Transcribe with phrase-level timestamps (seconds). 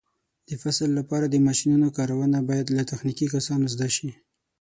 [0.47, 4.09] د فصل لپاره د ماشینونو کارونه باید له تخنیکي کسانو زده شي.